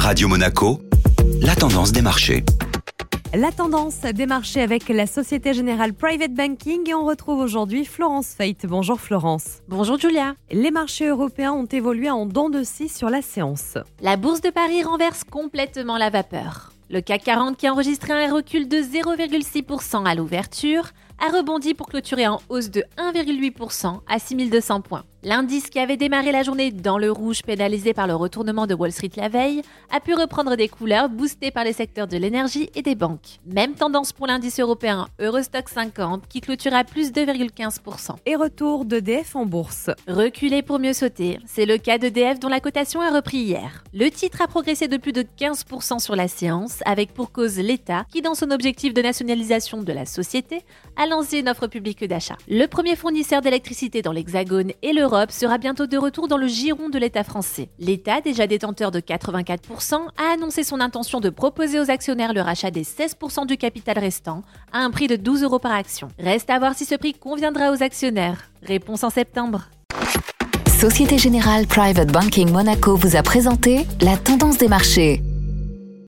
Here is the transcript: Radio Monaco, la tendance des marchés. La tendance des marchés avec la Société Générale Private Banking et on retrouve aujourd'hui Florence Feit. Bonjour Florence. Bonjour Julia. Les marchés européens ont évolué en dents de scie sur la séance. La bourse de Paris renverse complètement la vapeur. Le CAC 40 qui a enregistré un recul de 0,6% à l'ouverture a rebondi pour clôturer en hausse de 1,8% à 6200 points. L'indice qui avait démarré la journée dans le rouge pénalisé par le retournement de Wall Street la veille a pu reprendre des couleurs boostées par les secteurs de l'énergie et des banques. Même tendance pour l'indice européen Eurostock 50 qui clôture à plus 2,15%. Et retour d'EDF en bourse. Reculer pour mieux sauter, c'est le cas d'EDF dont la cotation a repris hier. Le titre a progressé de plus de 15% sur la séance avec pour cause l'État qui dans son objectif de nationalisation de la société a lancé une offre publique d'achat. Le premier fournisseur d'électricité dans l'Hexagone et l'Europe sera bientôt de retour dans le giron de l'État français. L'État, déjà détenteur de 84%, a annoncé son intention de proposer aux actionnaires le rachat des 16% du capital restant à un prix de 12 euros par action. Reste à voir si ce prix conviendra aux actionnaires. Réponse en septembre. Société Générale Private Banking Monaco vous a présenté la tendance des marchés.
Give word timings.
Radio 0.00 0.28
Monaco, 0.28 0.80
la 1.42 1.54
tendance 1.54 1.92
des 1.92 2.00
marchés. 2.00 2.42
La 3.34 3.52
tendance 3.52 4.00
des 4.00 4.24
marchés 4.24 4.62
avec 4.62 4.88
la 4.88 5.06
Société 5.06 5.52
Générale 5.52 5.92
Private 5.92 6.32
Banking 6.32 6.88
et 6.88 6.94
on 6.94 7.04
retrouve 7.04 7.38
aujourd'hui 7.38 7.84
Florence 7.84 8.28
Feit. 8.28 8.56
Bonjour 8.64 8.98
Florence. 8.98 9.60
Bonjour 9.68 9.98
Julia. 9.98 10.36
Les 10.50 10.70
marchés 10.70 11.06
européens 11.06 11.52
ont 11.52 11.66
évolué 11.66 12.08
en 12.10 12.24
dents 12.24 12.48
de 12.48 12.62
scie 12.62 12.88
sur 12.88 13.10
la 13.10 13.20
séance. 13.20 13.76
La 14.00 14.16
bourse 14.16 14.40
de 14.40 14.48
Paris 14.48 14.82
renverse 14.82 15.22
complètement 15.22 15.98
la 15.98 16.08
vapeur. 16.08 16.72
Le 16.88 17.02
CAC 17.02 17.24
40 17.24 17.56
qui 17.58 17.66
a 17.66 17.72
enregistré 17.72 18.14
un 18.14 18.34
recul 18.34 18.68
de 18.68 18.78
0,6% 18.78 20.06
à 20.06 20.14
l'ouverture 20.14 20.92
a 21.18 21.28
rebondi 21.28 21.74
pour 21.74 21.88
clôturer 21.88 22.26
en 22.26 22.40
hausse 22.48 22.70
de 22.70 22.84
1,8% 22.96 24.00
à 24.08 24.18
6200 24.18 24.80
points. 24.80 25.04
L'indice 25.22 25.68
qui 25.68 25.78
avait 25.78 25.98
démarré 25.98 26.32
la 26.32 26.42
journée 26.42 26.72
dans 26.72 26.96
le 26.96 27.12
rouge 27.12 27.42
pénalisé 27.42 27.92
par 27.92 28.06
le 28.06 28.14
retournement 28.14 28.66
de 28.66 28.72
Wall 28.72 28.90
Street 28.90 29.10
la 29.16 29.28
veille 29.28 29.60
a 29.90 30.00
pu 30.00 30.14
reprendre 30.14 30.56
des 30.56 30.66
couleurs 30.66 31.10
boostées 31.10 31.50
par 31.50 31.62
les 31.62 31.74
secteurs 31.74 32.06
de 32.06 32.16
l'énergie 32.16 32.70
et 32.74 32.80
des 32.80 32.94
banques. 32.94 33.38
Même 33.44 33.74
tendance 33.74 34.14
pour 34.14 34.26
l'indice 34.26 34.58
européen 34.60 35.08
Eurostock 35.20 35.68
50 35.68 36.26
qui 36.26 36.40
clôture 36.40 36.72
à 36.72 36.84
plus 36.84 37.12
2,15%. 37.12 38.16
Et 38.24 38.34
retour 38.34 38.86
d'EDF 38.86 39.36
en 39.36 39.44
bourse. 39.44 39.90
Reculer 40.08 40.62
pour 40.62 40.78
mieux 40.78 40.94
sauter, 40.94 41.38
c'est 41.44 41.66
le 41.66 41.76
cas 41.76 41.98
d'EDF 41.98 42.40
dont 42.40 42.48
la 42.48 42.60
cotation 42.60 43.02
a 43.02 43.10
repris 43.10 43.40
hier. 43.40 43.84
Le 43.92 44.08
titre 44.08 44.40
a 44.40 44.46
progressé 44.46 44.88
de 44.88 44.96
plus 44.96 45.12
de 45.12 45.22
15% 45.38 45.98
sur 45.98 46.16
la 46.16 46.28
séance 46.28 46.78
avec 46.86 47.12
pour 47.12 47.30
cause 47.30 47.58
l'État 47.58 48.06
qui 48.10 48.22
dans 48.22 48.34
son 48.34 48.50
objectif 48.50 48.94
de 48.94 49.02
nationalisation 49.02 49.82
de 49.82 49.92
la 49.92 50.06
société 50.06 50.62
a 50.96 51.06
lancé 51.06 51.40
une 51.40 51.50
offre 51.50 51.66
publique 51.66 52.04
d'achat. 52.04 52.38
Le 52.48 52.64
premier 52.64 52.96
fournisseur 52.96 53.42
d'électricité 53.42 54.00
dans 54.00 54.12
l'Hexagone 54.12 54.72
et 54.80 54.94
l'Europe 55.10 55.32
sera 55.32 55.58
bientôt 55.58 55.88
de 55.88 55.98
retour 55.98 56.28
dans 56.28 56.36
le 56.36 56.46
giron 56.46 56.88
de 56.88 56.96
l'État 56.96 57.24
français. 57.24 57.68
L'État, 57.80 58.20
déjà 58.20 58.46
détenteur 58.46 58.92
de 58.92 59.00
84%, 59.00 59.94
a 59.94 60.34
annoncé 60.34 60.62
son 60.62 60.80
intention 60.80 61.18
de 61.18 61.30
proposer 61.30 61.80
aux 61.80 61.90
actionnaires 61.90 62.32
le 62.32 62.40
rachat 62.40 62.70
des 62.70 62.84
16% 62.84 63.46
du 63.46 63.56
capital 63.56 63.98
restant 63.98 64.44
à 64.72 64.78
un 64.78 64.90
prix 64.92 65.08
de 65.08 65.16
12 65.16 65.42
euros 65.42 65.58
par 65.58 65.72
action. 65.72 66.08
Reste 66.20 66.48
à 66.48 66.60
voir 66.60 66.74
si 66.74 66.84
ce 66.84 66.94
prix 66.94 67.14
conviendra 67.14 67.72
aux 67.72 67.82
actionnaires. 67.82 68.50
Réponse 68.62 69.02
en 69.02 69.10
septembre. 69.10 69.68
Société 70.68 71.18
Générale 71.18 71.66
Private 71.66 72.12
Banking 72.12 72.50
Monaco 72.52 72.94
vous 72.94 73.16
a 73.16 73.22
présenté 73.22 73.86
la 74.00 74.16
tendance 74.16 74.58
des 74.58 74.68
marchés. 74.68 75.22